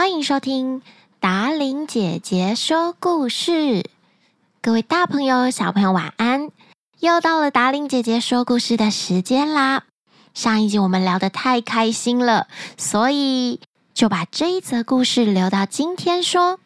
[0.00, 0.80] 欢迎收听
[1.20, 3.84] 达琳姐姐说故事。
[4.62, 6.50] 各位大朋友、小朋友，晚安！
[7.00, 9.84] 又到了达琳姐姐说故事的时间啦。
[10.32, 12.48] 上一集我们聊得太开心了，
[12.78, 13.60] 所以
[13.92, 16.58] 就把这一则故事留到今天说。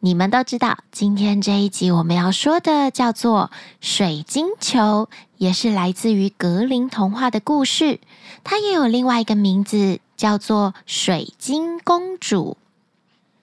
[0.00, 3.50] 你们都知道，今天这一集我们要说的叫做
[3.80, 4.78] 《水晶球》，
[5.38, 8.00] 也是来自于格林童话的故事。
[8.44, 12.58] 它也有另外一个名字，叫做《水晶公主》。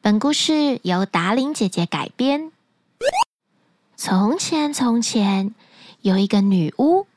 [0.03, 2.52] 本故事由达伶姐姐改编。
[3.95, 5.55] 从前，从前
[6.02, 7.07] 有一个女巫，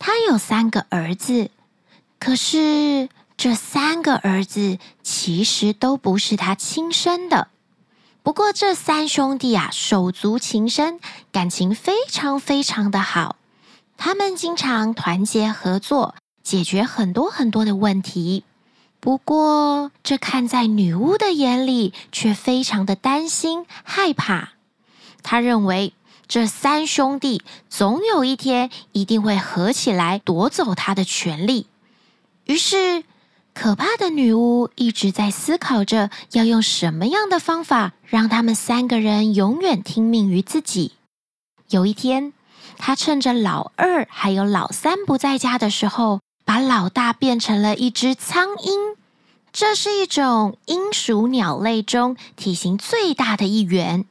[0.00, 1.52] 她有三个儿子，
[2.18, 7.46] 可是这三个儿子其实都不是她亲生的。
[8.24, 10.98] 不过，这三兄弟啊，手足情深，
[11.30, 13.36] 感情非常非常的好。
[13.96, 18.42] 他们经常团结合作，解决很多很多的问题。
[19.04, 24.52] 不过，这看在女巫的眼里，却非常的担心害怕。
[25.22, 25.92] 她认为，
[26.26, 31.66] 这三兄弟总有一天一定会合起来夺走她的权利。
[32.46, 33.04] 于是，
[33.52, 40.92] 可怕的女巫一直在思考着要用什么样的方法让他们三个人永远听命于自己。
[41.68, 42.32] 有一天，
[42.78, 48.96] 她趁着老二还有老三不在家的时候，把老大变成了一只苍鹰。
[49.52, 54.04] 这是一种鹰属鸟类中体型最大的一员。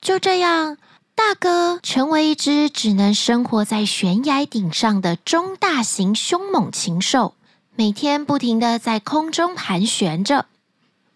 [0.00, 0.78] 就这样，
[1.14, 7.34] 大哥成为一只只能生活在悬崖顶上的中大型凶猛禽兽。
[7.76, 10.46] 每天不停地在空中盘旋着，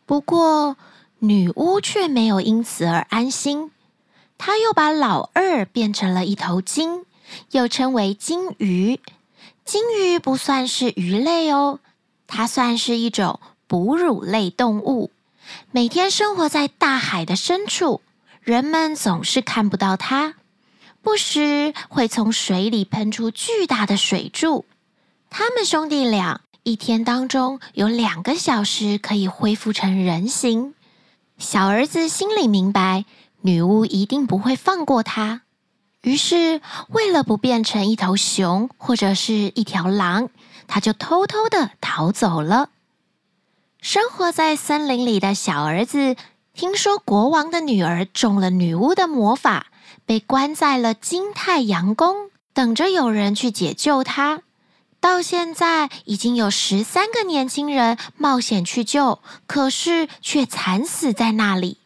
[0.07, 0.77] 不过
[1.19, 3.71] 女巫却没有因此而安心。
[4.39, 7.05] 她又把老二变成了一头鲸，
[7.51, 9.01] 又称为鲸鱼。
[9.65, 11.81] 鲸鱼不算是鱼类哦，
[12.27, 15.11] 它算是一种哺乳类动物，
[15.71, 18.03] 每天生活在大海的深处，
[18.43, 20.35] 人们总是看不到它。
[21.03, 24.65] 不时会从水里喷出巨大的水柱。
[25.31, 26.41] 他们兄弟俩。
[26.67, 30.73] 一天当中有两个小时可以恢复成人形。
[31.37, 33.05] 小儿子心里明白，
[33.43, 35.43] 女巫一定不会放过他。
[36.05, 36.61] 于是，
[36.91, 40.29] 为了不变成一头熊或者是一条狼，
[40.69, 42.69] 他就偷偷的逃走了。
[43.81, 46.17] 生活在森林里的小儿子，
[46.53, 49.69] 听说国王的女儿中了女巫的魔法，
[50.05, 54.43] 被关在了金太阳宫，等着有人去解救她。
[55.01, 61.79] 到现在已经有十三个年轻人冒险去救，可是却惨死在那里。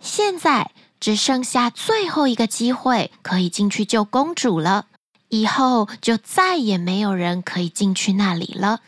[0.00, 0.70] 现在
[1.00, 4.86] 只剩下最后一个机会可以进去救公主了，
[5.28, 8.80] 以后就再也没有人可以进去那里了。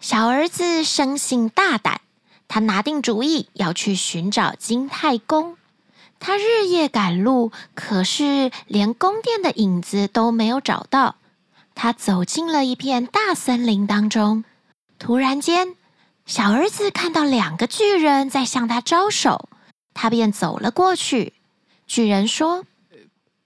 [0.00, 2.00] 小儿子生性大胆，
[2.46, 5.56] 他拿定主意要去寻找金太公。
[6.20, 11.16] 他日夜赶路，可是连宫殿的影子都没有找到。
[11.74, 14.44] 他走进了一片大森林当中，
[14.98, 15.74] 突然间，
[16.24, 19.48] 小儿子看到两个巨人在向他招手，
[19.94, 21.32] 他便走了过去。
[21.86, 22.66] 巨人说：“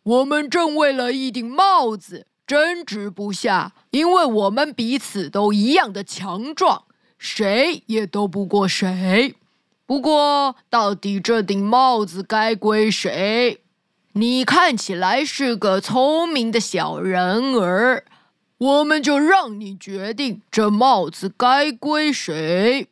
[0.03, 6.85] 我们正为了一顶帽子争执不下，因为我们彼此都一样的强壮，
[7.19, 9.37] 谁也斗不过谁。
[9.87, 13.61] 不过，到底这顶帽子该归谁？
[14.13, 18.05] 你看起来是个聪明的小人儿。”
[18.59, 22.89] 我们就让你决定这帽子该归谁。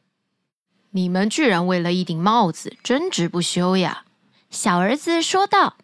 [0.96, 4.04] 你们居然为了一顶帽子争执不休呀！
[4.48, 5.76] 小儿子说道：“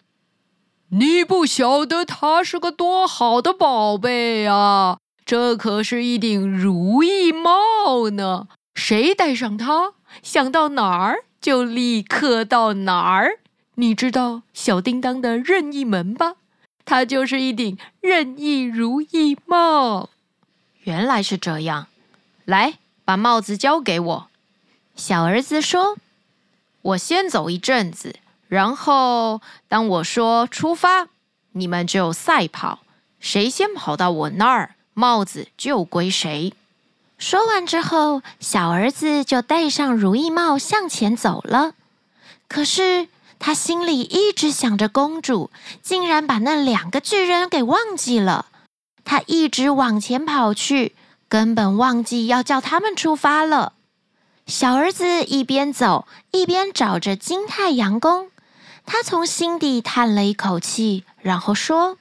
[0.89, 4.97] 你不晓得它是个多好的宝贝啊！
[5.27, 13.39] 这可是一顶如意帽呢，谁戴上它，想到哪儿就立刻到哪儿。
[13.75, 16.37] 你知道小叮当的任意门吧？”
[16.87, 20.09] 它就是一顶任意如意帽。
[20.85, 21.89] 原来是这样，
[22.47, 24.29] 来，把帽子交给我。
[24.95, 25.97] 小儿子说
[26.83, 28.17] ：“我先走一阵子，
[28.49, 31.09] 然后当我说出发，
[31.53, 32.81] 你们就赛跑，
[33.19, 36.53] 谁先跑到我那儿，帽子就归谁。”
[37.19, 41.75] 说完之后，小儿子就戴上如意帽向前走了。
[42.49, 45.51] 可是，他心里一直想着公主，
[45.83, 48.47] 竟然把那两个巨人给忘记了。
[49.05, 50.95] 他一直往前跑去，
[51.29, 53.73] 根本忘记要叫他们出发了。
[54.47, 58.31] 小儿子一边走一边找着金太阳宫，
[58.85, 61.97] 他从心底叹了一口气，然后说：“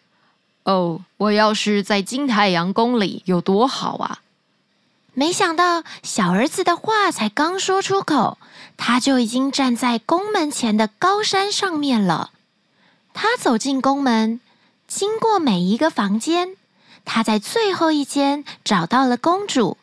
[0.64, 4.20] 哦，我要是在金太阳宫里有多好啊！”
[5.14, 8.38] 没想到小儿子的话才刚说出口，
[8.78, 12.32] 他就已经站在宫门前的高山上面了。
[13.14, 14.40] 他走进宫门，
[14.88, 16.56] 经过每一个房间，
[17.04, 19.78] 他在最后一间找到了公主。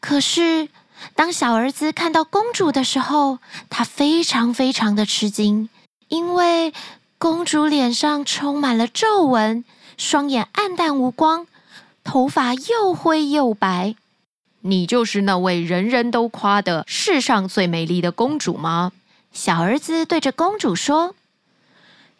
[0.00, 0.68] 可是，
[1.14, 3.38] 当小儿子看到公主的时候，
[3.70, 5.68] 他非常非常的吃惊，
[6.08, 6.72] 因为
[7.18, 9.64] 公主脸上充满了皱纹，
[9.96, 11.46] 双眼黯淡无光，
[12.04, 13.94] 头发又灰又白。
[14.60, 18.92] 你就是那位人人都夸的世上最美丽的公主吗？
[19.32, 21.14] 小儿子对着公主说：“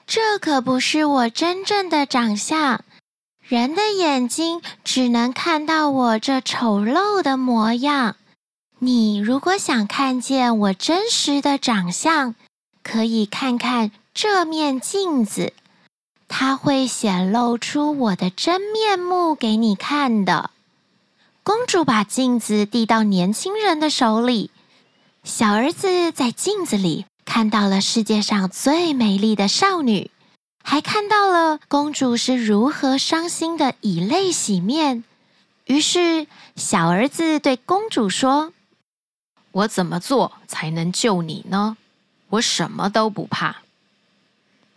[0.06, 2.84] 这可不是我真正的长相，
[3.42, 8.16] 人的眼睛只能看到我这丑陋的模样。
[8.78, 12.34] 你如果想看见我真实的长相，
[12.82, 15.54] 可以看看这面镜子，
[16.28, 20.50] 它会显露出我的真面目给你看的。”
[21.42, 24.50] 公主把镜子递到年轻人的手里，
[25.24, 30.10] 小儿子在镜子里看到了世界上最美丽的少女，
[30.62, 35.04] 还看到了公主是如何伤心的以泪洗面。
[35.66, 36.26] 于是，
[36.56, 38.52] 小儿子对公主说
[39.56, 41.78] ：“我怎么做才能救你呢？
[42.28, 43.62] 我什么都不怕。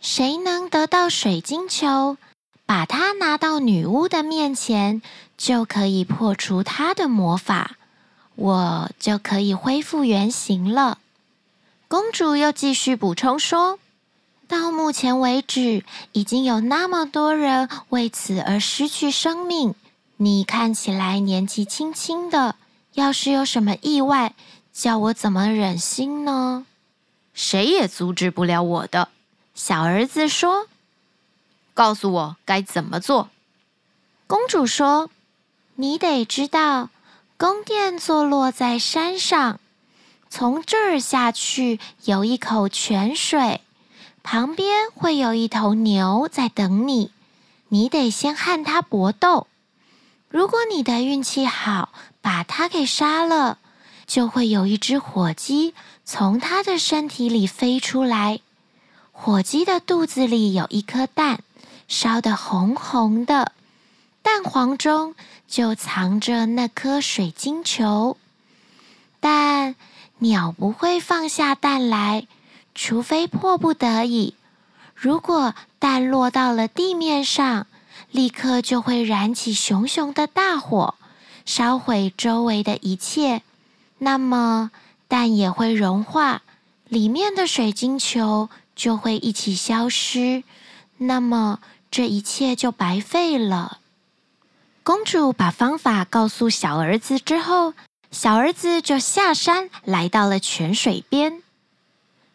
[0.00, 2.16] 谁能得到水晶球？”
[2.64, 5.02] 把它拿到女巫的面前，
[5.36, 7.72] 就可以破除她的魔法，
[8.36, 10.98] 我就可以恢复原形了。
[11.88, 13.80] 公主又继续补充说
[14.46, 19.74] ：“到目前为止，已经有那么多人为此而失去生命。
[20.18, 22.54] 你看起来年纪轻轻的，
[22.94, 24.32] 要是有什么意外，
[24.72, 26.66] 叫我怎么忍心呢？
[27.34, 29.08] 谁也阻止不了我的。”
[29.54, 30.66] 小儿子说。
[31.72, 33.30] 告诉我该怎么做。
[34.26, 35.08] 公主说
[35.76, 36.90] ：“你得知道，
[37.38, 39.58] 宫殿坐落在山上，
[40.28, 43.62] 从这儿下去有一口泉水，
[44.22, 47.12] 旁边会有一头牛在等你。
[47.68, 49.46] 你得先和它搏斗。
[50.28, 51.90] 如果你的运气好，
[52.20, 53.58] 把它给杀了，
[54.10, 55.72] 就会有一只火鸡
[56.04, 58.40] 从它的身体里飞出来。
[59.12, 61.44] 火鸡的肚子里有一颗蛋。”
[61.86, 63.52] 烧得红红的，
[64.22, 65.16] 蛋黄中
[65.48, 68.16] 就藏着那颗水晶球。
[69.18, 69.74] 但
[70.18, 72.28] 鸟不会放下蛋来，
[72.76, 74.34] 除非迫不得已。
[74.94, 77.66] 如果蛋落到了地面上，
[78.12, 80.94] 立刻就会燃起熊熊的大火，
[81.44, 83.42] 烧毁周围的一切。
[84.00, 84.70] 那么
[85.08, 86.42] 蛋也会融化，
[86.88, 90.44] 里面的水晶球就会一起消失。
[90.98, 91.60] 那么。
[91.92, 93.78] 这一切就白费了。
[94.84, 97.74] 公主把方法告诉小儿子之后，
[98.12, 101.42] 小儿子就下山来到了泉水边。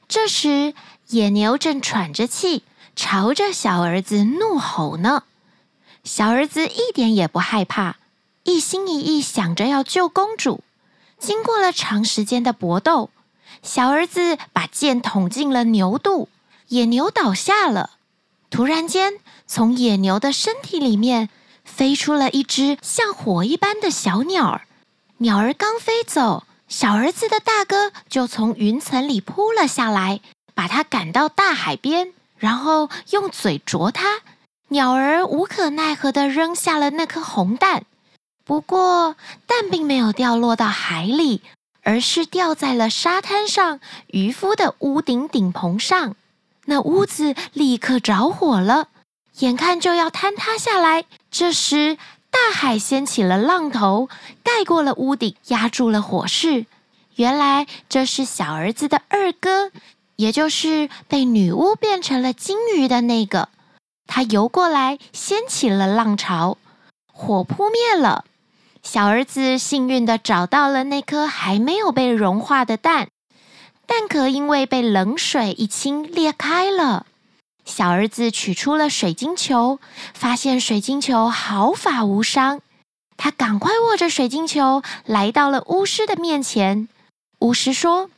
[0.09, 0.73] 这时，
[1.07, 2.63] 野牛正喘着气，
[2.97, 5.23] 朝着小儿子怒吼呢。
[6.03, 7.95] 小儿子一点也不害怕，
[8.43, 10.64] 一心一意想着要救公主。
[11.17, 13.09] 经过了长时间的搏斗，
[13.61, 16.29] 小儿子把剑捅进了牛肚，
[16.67, 17.91] 野牛倒下了。
[18.49, 21.29] 突然间，从野牛的身体里面
[21.63, 24.61] 飞出了一只像火一般的小鸟儿。
[25.17, 30.19] 鸟儿刚飞走，小儿子的大哥就从云层里扑了下来，
[30.53, 34.21] 把他赶到大海边，然后用嘴啄它。
[34.69, 37.85] 鸟儿无可奈何地扔下了那颗红蛋，
[38.45, 39.15] 不过
[39.47, 41.41] 蛋并没有掉落到海里，
[41.81, 46.15] 而是掉在了沙滩上渔夫的屋顶顶棚上。
[46.65, 48.87] 那屋子立刻着火了。
[49.39, 51.97] 眼看就要坍塌下来，这时
[52.29, 54.09] 大海掀起了浪头，
[54.43, 56.67] 盖过了屋顶，压住了火势。
[57.15, 59.71] 原来这是小儿子的二哥，
[60.17, 63.49] 也就是被女巫变成了金鱼的那个。
[64.05, 66.57] 他游过来，掀起了浪潮，
[67.11, 68.23] 火扑灭了。
[68.85, 73.09] 小儿子幸运的找到了那颗还没有被融化的蛋，
[73.87, 77.07] 蛋壳因为被冷水一清裂开了。
[77.65, 79.79] 小儿子取出了水晶球，
[80.13, 82.61] 发现水晶球毫发无伤。
[83.17, 86.87] 他赶快握着水晶球来到了巫师的面前。
[87.39, 88.11] 巫师说：“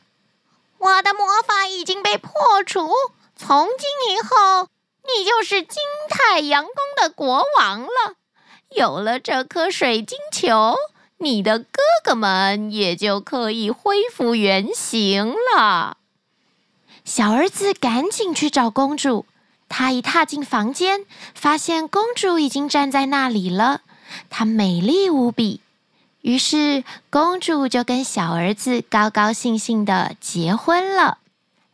[0.76, 2.30] 我的魔法已经被破
[2.66, 2.90] 除，
[3.34, 4.68] 从今以后，
[5.16, 5.78] 你就是金
[6.10, 8.14] 太阳宫的国王了。
[8.76, 10.74] 有了这颗水晶球，
[11.18, 15.96] 你的哥哥们也就可以恢复原形了。”
[17.04, 19.24] 小儿子赶紧去找公主。
[19.70, 23.82] 他一踏进房间，发现公主已经站在那里了。
[24.30, 25.60] 她美丽无比，
[26.22, 31.18] 于是，公主就跟小儿子高高兴兴的结婚了。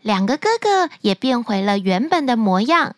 [0.03, 2.97] 两个哥哥也变回了原本的模样。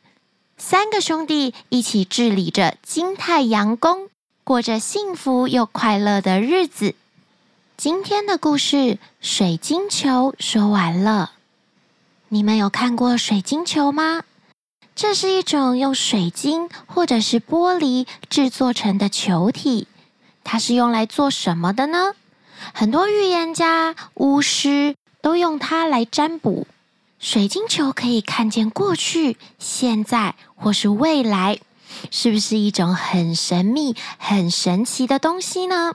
[0.58, 4.08] 三个兄弟一起治理着金太阳宫，
[4.42, 6.94] 过着幸福又快乐的日子。
[7.76, 8.76] 今天的故事
[9.20, 11.32] 《水晶球》说完了。
[12.30, 14.22] 你们有看过水晶球吗？
[14.94, 19.86] 这是一种用水晶或者是玻璃制作成的球体。
[20.42, 22.14] 它是用来做什么的呢？
[22.72, 26.66] 很多预言家、巫师都用它来占卜。
[27.18, 31.58] 水晶球可以看见过去、现在或是未来，
[32.10, 35.94] 是不是一种很神秘、很神奇的东西呢？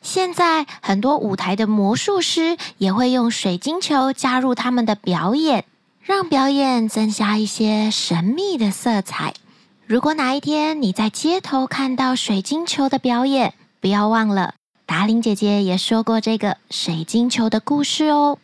[0.00, 5.64] 现在很多舞台的魔术师也会用水晶球加入他们的表演，
[6.00, 9.34] 让表演增加一些神秘的色彩。
[9.86, 14.54] 如果哪一天你在街头看到水晶球的表演，不要忘了，
[14.86, 18.38] 达令姐姐也说过这个水晶球的故事哦。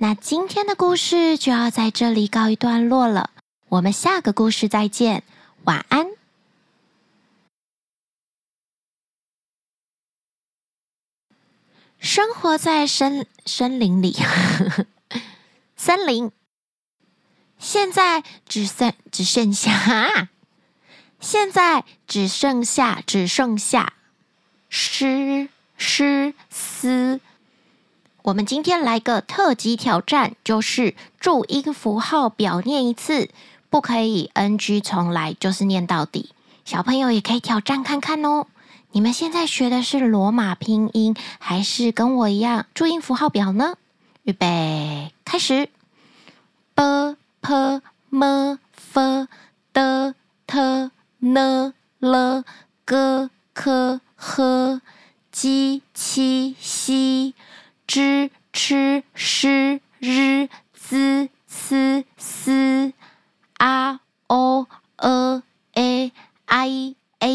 [0.00, 3.30] 那今天的故事就要在这里告一段落了，
[3.68, 5.24] 我们下个故事再见，
[5.64, 6.06] 晚安。
[11.98, 14.16] 生活在森森林里，
[15.74, 16.30] 森林，
[17.58, 20.28] 现在只剩只剩下。
[21.18, 23.94] 现在只剩下，只剩下
[24.68, 27.20] 诗诗思。
[28.22, 33.30] 我们今天来个特级挑战，就是注音符号表念一次，
[33.70, 36.30] 不可以 NG 重来，就是念到底。
[36.64, 38.46] 小朋友也可以挑战看看哦。
[38.92, 43.76] 你们现在学的是罗马拼音，还是跟我一样注音符号表呢？
[44.24, 45.68] 预备，开始
[46.74, 49.28] ：b p m f
[49.72, 50.14] d
[50.46, 50.90] t。
[51.20, 52.44] 呢了
[52.84, 54.80] 咯科呵
[55.32, 57.34] 鸡七西
[57.88, 62.92] 知吃诗日滋呲丝
[63.56, 64.66] 啊哦
[64.96, 65.42] 呃
[65.72, 66.12] 诶
[66.44, 67.28] 哎哎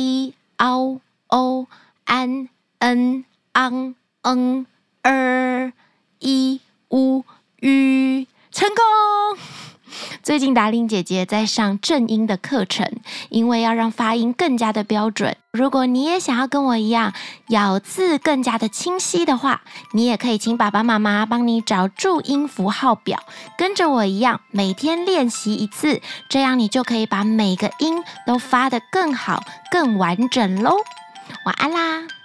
[0.57, 1.67] 嗷哦
[2.03, 4.67] 安嗯昂嗯
[5.01, 5.73] 儿
[6.19, 7.25] 一乌
[7.59, 9.72] 吁成功！
[10.21, 12.89] 最近达令姐姐在上正音的课程，
[13.29, 15.35] 因为要让发音更加的标准。
[15.51, 17.13] 如果你也想要跟我一样
[17.49, 23.19] 咬字更加的清晰的话，你也可以请爸爸妈妈帮你找注音符号表，
[23.55, 30.77] 跟着我一样每天练习一次，这样你就可以把每个音都发得更好、更完整喽。
[31.45, 32.22] 晚安啦！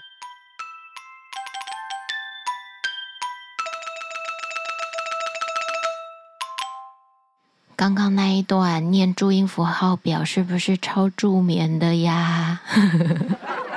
[7.79, 12.61] 刚刚那一段念注音符号表是不是超助眠的呀？